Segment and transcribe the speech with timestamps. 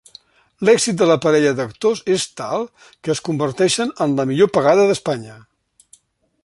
[0.67, 2.65] L'èxit de la parella d'actors és tal
[3.05, 5.37] que es converteixen en la millor pagada d'Espanya.